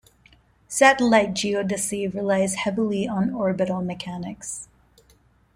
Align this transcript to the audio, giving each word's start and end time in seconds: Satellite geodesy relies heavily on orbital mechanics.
Satellite 0.67 1.35
geodesy 1.35 2.11
relies 2.11 2.55
heavily 2.55 3.07
on 3.07 3.31
orbital 3.31 3.83
mechanics. 3.83 4.67